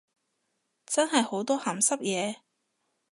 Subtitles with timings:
[0.87, 2.37] 真係好多鹹濕嘢